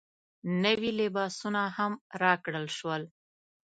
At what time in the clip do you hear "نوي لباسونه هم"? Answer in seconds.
0.63-1.93